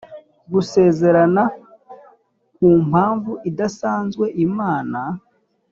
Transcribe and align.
gusezerana 0.53 1.43
Ku 2.55 2.67
mpamvu 2.89 3.31
idasanzwe 3.49 4.25
Inama 4.45 5.01